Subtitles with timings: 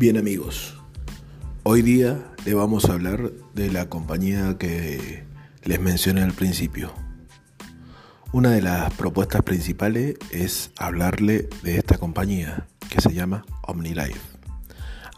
[0.00, 0.78] Bien amigos,
[1.62, 5.24] hoy día le vamos a hablar de la compañía que
[5.62, 6.90] les mencioné al principio.
[8.32, 14.38] Una de las propuestas principales es hablarle de esta compañía que se llama OmniLife.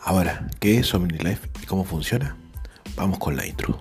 [0.03, 2.37] Ahora, ¿qué es OmniLife y cómo funciona?
[2.97, 3.79] Vamos con la intro.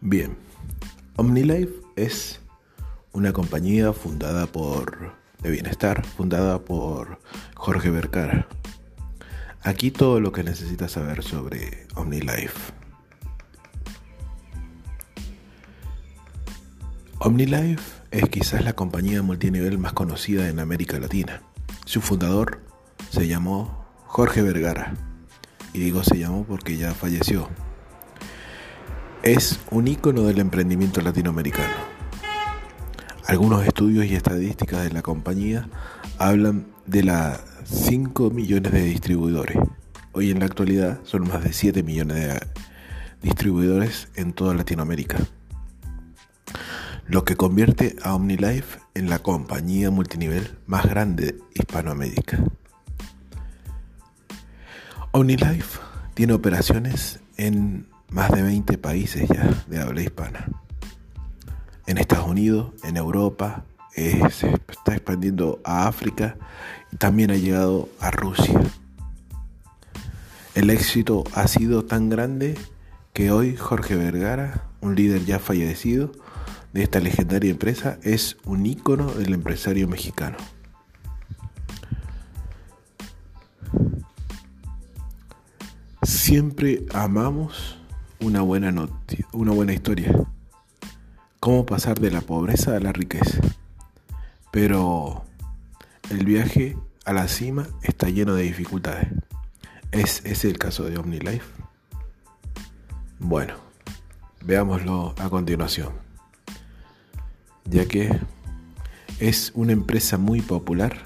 [0.00, 0.36] Bien,
[1.14, 2.40] OmniLife es
[3.12, 7.20] una compañía fundada por de bienestar, fundada por
[7.54, 8.48] Jorge Vercara.
[9.62, 12.72] Aquí todo lo que necesitas saber sobre OmniLife.
[17.18, 21.42] OmniLife es quizás la compañía multinivel más conocida en América Latina.
[21.84, 22.60] Su fundador
[23.10, 24.94] se llamó Jorge Vergara.
[25.72, 27.48] Y digo se llamó porque ya falleció.
[29.22, 31.95] Es un ícono del emprendimiento latinoamericano.
[33.26, 35.68] Algunos estudios y estadísticas de la compañía
[36.16, 39.58] hablan de las 5 millones de distribuidores.
[40.12, 42.40] Hoy en la actualidad son más de 7 millones de
[43.22, 45.18] distribuidores en toda Latinoamérica.
[47.08, 52.38] Lo que convierte a OmniLife en la compañía multinivel más grande de Hispanoamérica.
[55.10, 55.80] OmniLife
[56.14, 60.46] tiene operaciones en más de 20 países ya de habla hispana.
[61.86, 66.36] En Estados Unidos, en Europa, eh, se está expandiendo a África
[66.92, 68.60] y también ha llegado a Rusia.
[70.54, 72.58] El éxito ha sido tan grande
[73.12, 76.12] que hoy Jorge Vergara, un líder ya fallecido
[76.72, 80.36] de esta legendaria empresa, es un ícono del empresario mexicano.
[86.02, 87.78] Siempre amamos
[88.20, 88.74] una buena,
[89.32, 90.26] una buena historia.
[91.46, 93.38] Cómo pasar de la pobreza a la riqueza.
[94.50, 95.22] Pero
[96.10, 99.06] el viaje a la cima está lleno de dificultades.
[99.92, 101.46] ¿Es ese el caso de OmniLife?
[103.20, 103.54] Bueno,
[104.44, 105.92] veámoslo a continuación.
[107.64, 108.10] Ya que
[109.20, 110.96] es una empresa muy popular.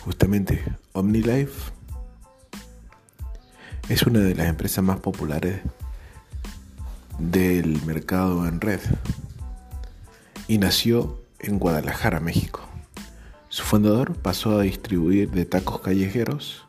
[0.00, 1.72] Justamente OmniLife
[3.88, 5.62] es una de las empresas más populares
[7.18, 8.80] del mercado en red
[10.46, 12.60] y nació en Guadalajara, México.
[13.48, 16.66] Su fundador pasó a distribuir de tacos callejeros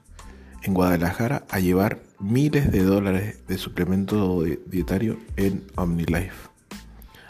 [0.64, 6.50] en Guadalajara a llevar miles de dólares de suplemento dietario en OmniLife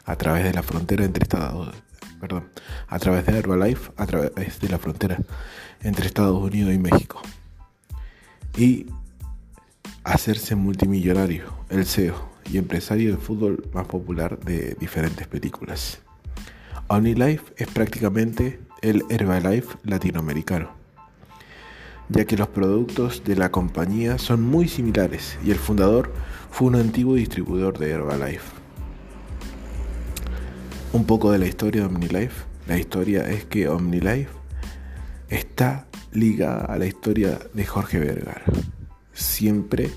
[0.06, 1.76] a través de la frontera entre Estados
[2.20, 2.50] perdón,
[2.88, 5.18] a través de Herbalife, a través de la frontera
[5.82, 7.22] entre Estados Unidos y México.
[8.58, 8.88] Y
[10.04, 16.00] hacerse multimillonario, el CEO y empresario de fútbol más popular de diferentes películas.
[16.88, 20.72] OmniLife es prácticamente el Herbalife latinoamericano,
[22.10, 26.12] ya que los productos de la compañía son muy similares y el fundador
[26.52, 28.52] fue un antiguo distribuidor de Herbalife.
[30.92, 32.50] Un poco de la historia de OmniLife.
[32.68, 34.30] La historia es que OmniLife
[35.30, 38.44] está ligada a la historia de Jorge Vergara
[39.20, 39.92] siempre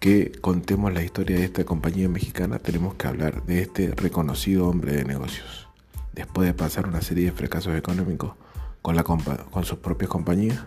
[0.00, 4.92] que contemos la historia de esta compañía mexicana, tenemos que hablar de este reconocido hombre
[4.92, 5.68] de negocios.
[6.14, 8.32] Después de pasar una serie de fracasos económicos
[8.80, 10.64] con, la con sus propias compañías,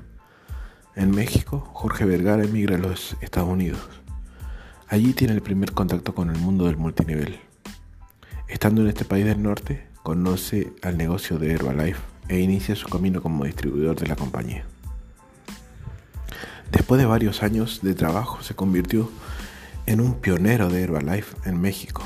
[0.95, 3.81] en México, Jorge Vergara emigra a los Estados Unidos.
[4.87, 7.39] Allí tiene el primer contacto con el mundo del multinivel.
[8.47, 13.23] Estando en este país del norte, conoce al negocio de Herbalife e inicia su camino
[13.23, 14.67] como distribuidor de la compañía.
[16.73, 19.09] Después de varios años de trabajo se convirtió
[19.85, 22.03] en un pionero de Herbalife en México.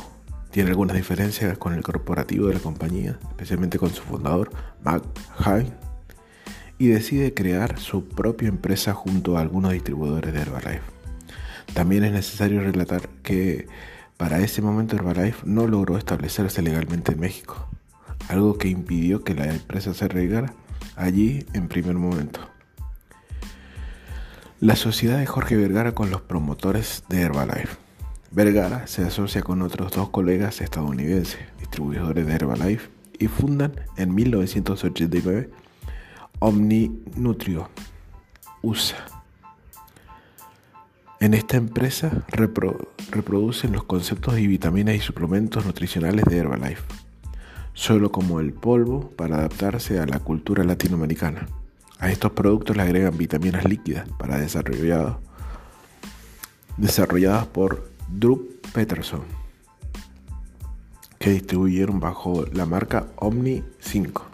[0.52, 4.52] Tiene algunas diferencias con el corporativo de la compañía, especialmente con su fundador,
[4.84, 5.04] Mac
[5.40, 5.72] Hine,
[6.78, 10.82] y decide crear su propia empresa junto a algunos distribuidores de Herbalife.
[11.74, 13.68] También es necesario relatar que
[14.18, 17.70] para ese momento Herbalife no logró establecerse legalmente en México,
[18.28, 20.54] algo que impidió que la empresa se arraigara
[20.98, 22.57] allí en primer momento.
[24.60, 27.78] La sociedad de Jorge Vergara con los promotores de Herbalife.
[28.32, 32.90] Vergara se asocia con otros dos colegas estadounidenses, distribuidores de Herbalife,
[33.20, 35.52] y fundan en 1989
[36.40, 37.70] OmniNutrio
[38.64, 39.06] USA.
[41.20, 46.82] En esta empresa reproducen los conceptos de vitaminas y suplementos nutricionales de Herbalife,
[47.74, 51.48] solo como el polvo para adaptarse a la cultura latinoamericana.
[52.00, 55.18] A estos productos le agregan vitaminas líquidas para desarrolladas
[57.48, 59.24] por Drew Peterson,
[61.18, 64.26] que distribuyeron bajo la marca Omni 5,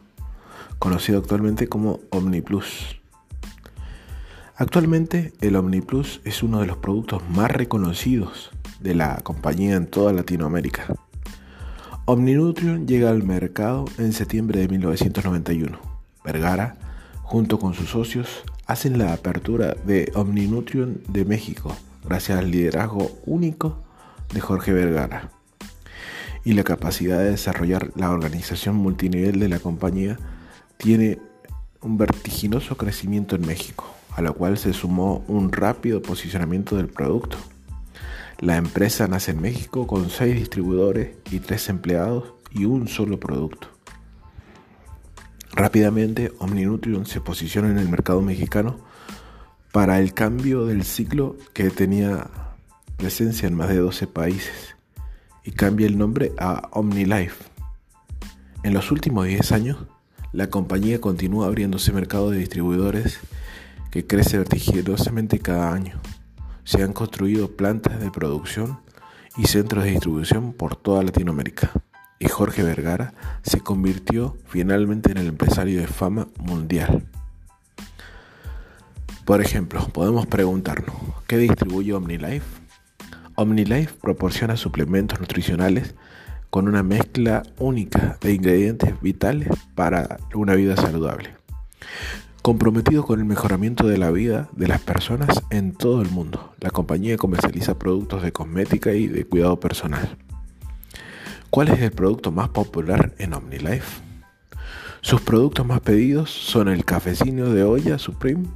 [0.78, 3.00] conocido actualmente como Omni Plus.
[4.58, 8.52] Actualmente el Omni Plus es uno de los productos más reconocidos
[8.82, 10.86] de la compañía en toda Latinoamérica.
[12.06, 15.80] Omninutrion llega al mercado en septiembre de 1991.
[16.26, 16.76] Vergara,
[17.34, 21.76] junto con sus socios, hacen la apertura de Omninutrion de México
[22.06, 23.82] gracias al liderazgo único
[24.32, 25.32] de Jorge Vergara
[26.46, 30.20] y la capacidad de desarrollar la organización multinivel de la compañía
[30.78, 31.18] tiene
[31.82, 37.38] un vertiginoso crecimiento en México a la cual se sumó un rápido posicionamiento del producto.
[38.42, 43.70] La empresa nace en México con seis distribuidores y tres empleados y un solo producto.
[45.56, 48.80] Rápidamente, OmniNutrition se posiciona en el mercado mexicano
[49.72, 52.28] para el cambio del ciclo que tenía
[52.98, 54.76] presencia en más de 12 países
[55.44, 57.46] y cambia el nombre a OmniLife.
[58.64, 59.78] En los últimos 10 años,
[60.32, 63.20] la compañía continúa abriéndose mercado de distribuidores
[63.92, 66.02] que crece vertiginosamente cada año.
[66.64, 68.80] Se han construido plantas de producción
[69.38, 71.72] y centros de distribución por toda Latinoamérica.
[72.24, 77.04] Y Jorge Vergara se convirtió finalmente en el empresario de fama mundial.
[79.26, 80.96] Por ejemplo, podemos preguntarnos,
[81.28, 82.46] ¿qué distribuye OmniLife?
[83.36, 85.96] OmniLife proporciona suplementos nutricionales
[86.50, 91.36] con una mezcla única de ingredientes vitales para una vida saludable
[92.42, 96.54] comprometido con el mejoramiento de la vida de las personas en todo el mundo.
[96.60, 100.18] La compañía comercializa productos de cosmética y de cuidado personal.
[101.54, 104.02] ¿Cuál es el producto más popular en OmniLife?
[105.02, 108.48] Sus productos más pedidos son el cafecino de olla Supreme,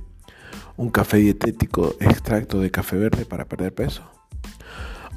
[0.77, 4.01] un café dietético extracto de café verde para perder peso.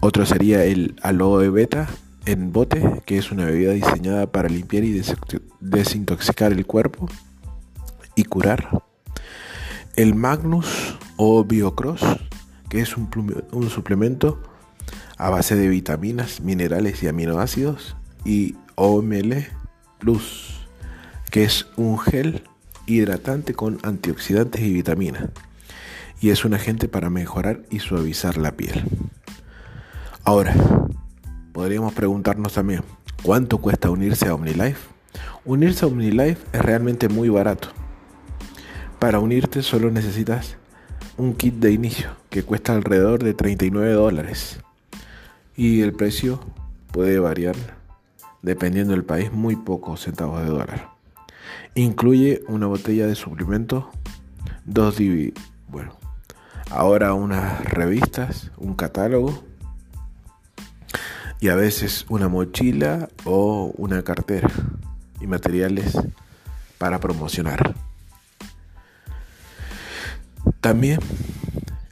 [0.00, 1.88] Otro sería el aloe beta
[2.27, 5.03] en bote, que es una bebida diseñada para limpiar y
[5.61, 7.09] desintoxicar el cuerpo
[8.15, 8.83] y curar.
[9.97, 12.03] El Magnus o Biocross,
[12.69, 13.09] que es un,
[13.53, 14.50] un suplemento
[15.21, 17.95] a base de vitaminas, minerales y aminoácidos.
[18.25, 19.47] Y OML
[19.99, 20.67] Plus,
[21.31, 22.43] que es un gel
[22.87, 25.29] hidratante con antioxidantes y vitaminas.
[26.23, 28.83] Y es un agente para mejorar y suavizar la piel.
[30.25, 30.55] Ahora,
[31.53, 32.83] podríamos preguntarnos también,
[33.23, 34.89] ¿cuánto cuesta unirse a OmniLife?
[35.45, 37.69] Unirse a OmniLife es realmente muy barato.
[38.99, 40.57] Para unirte solo necesitas
[41.19, 44.61] un kit de inicio que cuesta alrededor de 39 dólares
[45.56, 46.41] y el precio
[46.93, 47.56] puede variar
[48.43, 50.91] dependiendo del país muy pocos centavos de dólar.
[51.75, 53.91] Incluye una botella de suplemento,
[54.64, 55.32] dos DVD,
[55.69, 55.97] bueno,
[56.70, 59.44] ahora unas revistas, un catálogo
[61.41, 64.50] y a veces una mochila o una cartera
[65.20, 65.99] y materiales
[66.79, 67.75] para promocionar.
[70.61, 71.00] También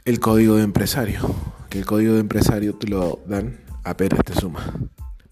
[0.05, 1.35] el código de empresario,
[1.69, 4.73] que el código de empresario te lo dan apenas te suma.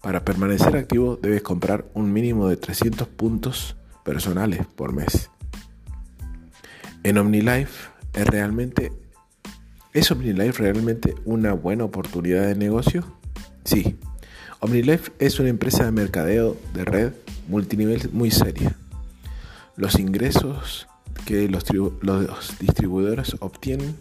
[0.00, 5.30] Para permanecer activo debes comprar un mínimo de 300 puntos personales por mes.
[7.02, 8.92] En OmniLife es realmente
[9.92, 13.04] ¿Es OmniLife realmente una buena oportunidad de negocio?
[13.64, 13.96] Sí.
[14.60, 17.12] OmniLife es una empresa de mercadeo de red
[17.48, 18.76] multinivel muy seria.
[19.76, 20.87] Los ingresos
[21.24, 21.64] que los,
[22.58, 23.96] distribuidores obtienen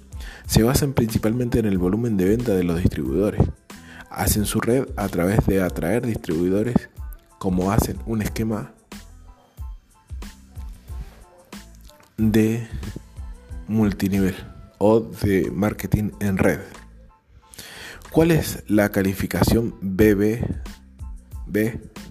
[0.48, 3.42] se basan principalmente en el volumen de venta de los distribuidores.
[4.10, 6.90] Hacen su red a través de atraer distribuidores
[7.38, 8.72] como hacen un esquema
[12.18, 12.68] de
[13.68, 14.36] multinivel
[14.78, 16.60] o de marketing en red.
[18.12, 20.42] ¿Cuál es la calificación BB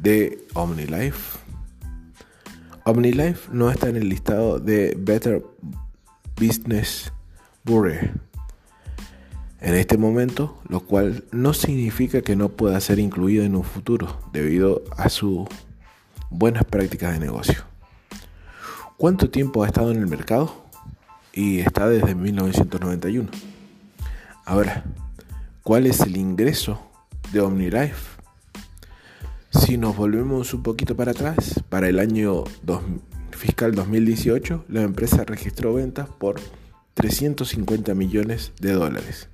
[0.01, 1.46] de OmniLife?
[2.87, 5.45] OmniLife no está en el listado de Better
[6.41, 7.13] Business
[7.65, 7.99] Bureau
[9.61, 14.21] en este momento, lo cual no significa que no pueda ser incluido en un futuro
[14.33, 15.49] debido a sus
[16.31, 17.65] buenas prácticas de negocio.
[18.97, 20.55] ¿Cuánto tiempo ha estado en el mercado?
[21.33, 23.29] Y está desde 1991.
[24.45, 24.85] Ahora,
[25.65, 26.81] ¿cuál es el ingreso
[27.33, 28.16] de OmniLife?
[29.59, 32.45] Si nos volvemos un poquito para atrás, para el año
[33.31, 36.37] fiscal 2018, la empresa registró ventas por
[36.95, 39.29] 350 millones de dólares.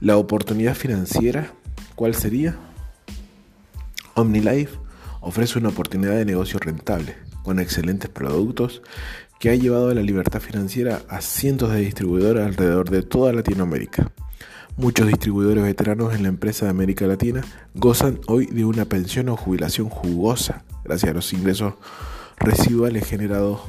[0.00, 1.52] La oportunidad financiera,
[1.94, 2.56] ¿cuál sería?
[4.14, 4.78] OmniLife
[5.20, 8.82] ofrece una oportunidad de negocio rentable, con excelentes productos
[9.40, 14.12] que ha llevado la libertad financiera a cientos de distribuidores alrededor de toda Latinoamérica.
[14.76, 17.42] Muchos distribuidores veteranos en la empresa de América Latina
[17.74, 21.74] gozan hoy de una pensión o jubilación jugosa gracias a los ingresos
[22.38, 23.60] residuales generados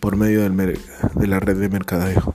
[0.00, 2.34] por medio de la red de mercadeo.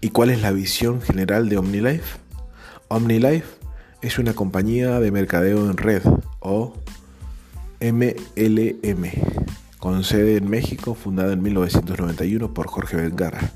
[0.00, 2.18] ¿Y cuál es la visión general de OmniLife?
[2.88, 3.46] OmniLife
[4.00, 6.02] es una compañía de mercadeo en red
[6.40, 6.74] o
[7.82, 9.10] MLM,
[9.78, 13.52] con sede en México, fundada en 1991 por Jorge Vergara.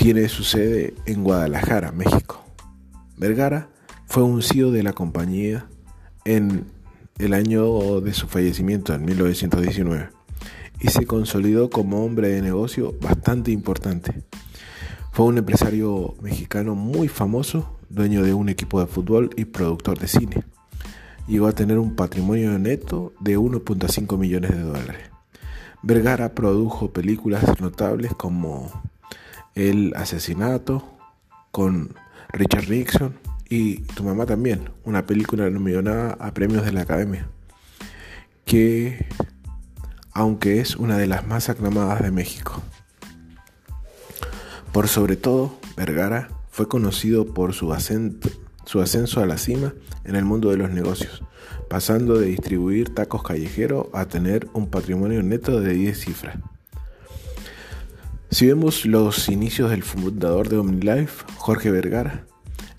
[0.00, 2.42] Tiene su sede en Guadalajara, México.
[3.18, 3.68] Vergara
[4.06, 5.66] fue un CEO de la compañía
[6.24, 6.64] en
[7.18, 10.08] el año de su fallecimiento, en 1919
[10.80, 14.22] y se consolidó como hombre de negocio bastante importante.
[15.12, 20.08] Fue un empresario mexicano muy famoso, dueño de un equipo de fútbol y productor de
[20.08, 20.44] cine.
[21.28, 25.10] Llegó a tener un patrimonio neto de 1.5 millones de dólares.
[25.82, 28.89] Vergara produjo películas notables como
[29.54, 30.98] El asesinato
[31.50, 31.94] con
[32.32, 37.28] Richard Nixon y Tu mamá también, una película nominada a premios de la Academia,
[38.44, 39.06] que
[40.12, 42.62] aunque es una de las más aclamadas de México.
[44.72, 50.50] Por sobre todo, Vergara fue conocido por su, ascenso a la cima en el mundo
[50.50, 51.22] de los negocios,
[51.68, 56.38] pasando de distribuir tacos callejeros a tener un patrimonio neto de 10 cifras.
[58.30, 62.26] Si vemos los inicios del fundador de OmniLife, Jorge Vergara,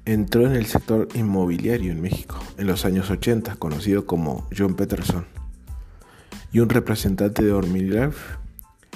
[0.05, 5.25] entró en el sector inmobiliario en México en los años 80, conocido como John Peterson
[6.53, 8.37] y un representante de OmniLife,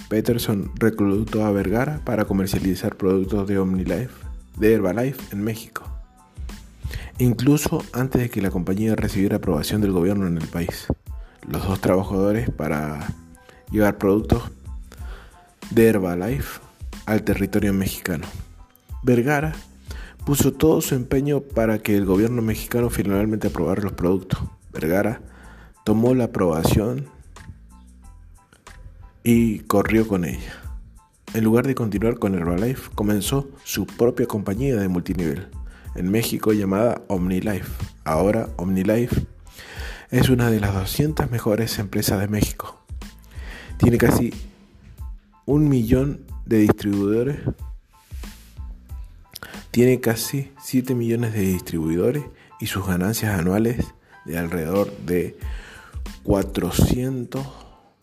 [0.08, 4.14] Peterson reclutó a Vergara para comercializar productos de OmniLife,
[4.58, 5.84] de Herbalife en México,
[7.18, 10.88] incluso antes de que la compañía recibiera aprobación del gobierno en el país.
[11.50, 13.08] Los dos trabajadores para
[13.72, 14.52] llevar productos
[15.72, 16.60] de Herbalife
[17.05, 18.25] al territorio mexicano.
[19.03, 19.53] Vergara
[20.25, 24.39] puso todo su empeño para que el gobierno mexicano finalmente aprobara los productos.
[24.74, 25.22] Vergara
[25.84, 27.07] tomó la aprobación
[29.24, 30.62] y corrió con ella.
[31.34, 35.48] En lugar de continuar con Herbalife, comenzó su propia compañía de multinivel
[35.95, 37.72] en México llamada OmniLife.
[38.03, 39.25] Ahora OmniLife
[40.12, 42.79] es una de las 200 mejores empresas de México.
[43.77, 44.34] Tiene casi
[45.46, 47.38] un millón de distribuidores.
[49.72, 52.24] Tiene casi 7 millones de distribuidores
[52.60, 53.86] y sus ganancias anuales
[54.25, 55.38] de alrededor de
[56.24, 57.46] 400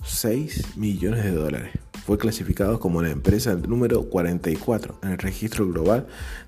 [0.04, 1.70] 6 millones de dólares.
[2.04, 6.06] Fue clasificado como la empresa número 44 en el registro global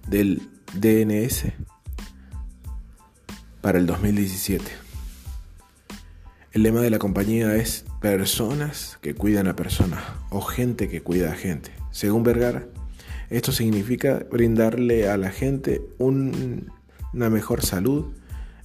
[0.08, 0.42] del
[0.74, 1.52] DNS
[3.60, 4.64] para el 2017.
[6.52, 11.32] El lema de la compañía es personas que cuidan a personas o gente que cuida
[11.32, 11.70] a gente.
[11.90, 12.66] Según Vergara,
[13.30, 18.12] esto significa brindarle a la gente una mejor salud,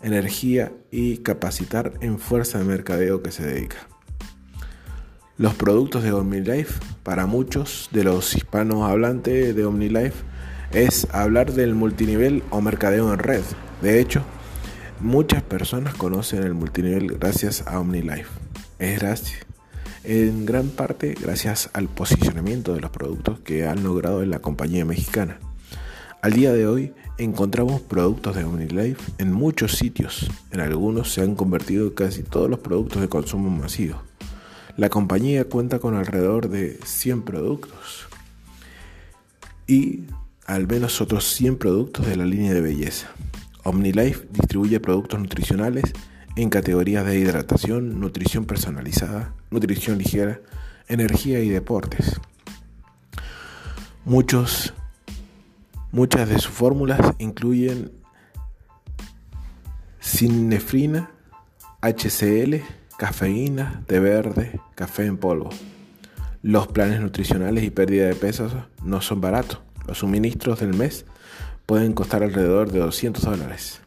[0.01, 3.77] energía y capacitar en fuerza de mercadeo que se dedica.
[5.37, 10.21] Los productos de OmniLife, para muchos de los hispanos hablantes de OmniLife,
[10.73, 13.43] es hablar del multinivel o mercadeo en red.
[13.81, 14.21] De hecho,
[14.99, 18.48] muchas personas conocen el multinivel gracias a OmniLife.
[18.79, 19.45] Es gracias,
[20.05, 24.85] en gran parte gracias al posicionamiento de los productos que han logrado en la compañía
[24.85, 25.37] mexicana.
[26.21, 30.31] Al día de hoy encontramos productos de OmniLife en muchos sitios.
[30.51, 34.01] En algunos se han convertido casi todos los productos de consumo masivo.
[34.77, 38.07] La compañía cuenta con alrededor de 100 productos
[39.67, 40.05] y
[40.45, 43.09] al menos otros 100 productos de la línea de belleza.
[43.65, 45.91] OmniLife distribuye productos nutricionales
[46.41, 50.39] en categorías de hidratación, nutrición personalizada, nutrición ligera,
[50.87, 52.19] energía y deportes.
[54.05, 54.73] Muchos,
[55.91, 57.91] muchas de sus fórmulas incluyen
[59.99, 61.11] sinefrina,
[61.81, 62.61] HCl,
[62.97, 65.49] cafeína, té verde, café en polvo.
[66.41, 68.49] Los planes nutricionales y pérdida de peso
[68.81, 69.59] no son baratos.
[69.87, 71.05] Los suministros del mes
[71.65, 73.81] pueden costar alrededor de 200 dólares.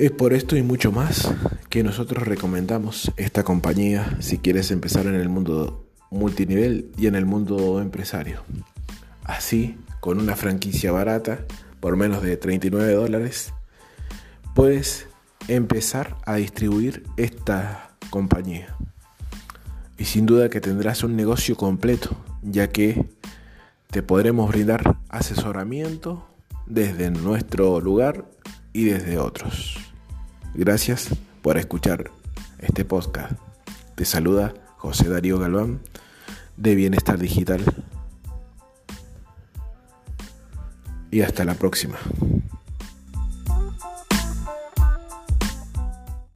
[0.00, 1.30] Es por esto y mucho más
[1.68, 7.26] que nosotros recomendamos esta compañía si quieres empezar en el mundo multinivel y en el
[7.26, 8.42] mundo empresario.
[9.24, 11.44] Así, con una franquicia barata,
[11.80, 13.52] por menos de 39 dólares,
[14.54, 15.06] puedes
[15.48, 18.74] empezar a distribuir esta compañía.
[19.98, 23.04] Y sin duda que tendrás un negocio completo, ya que
[23.90, 26.26] te podremos brindar asesoramiento
[26.64, 28.24] desde nuestro lugar
[28.72, 29.89] y desde otros.
[30.54, 31.10] Gracias
[31.42, 32.10] por escuchar
[32.58, 33.32] este podcast.
[33.94, 35.80] Te saluda José Darío Galván,
[36.56, 37.62] de Bienestar Digital.
[41.10, 41.98] Y hasta la próxima.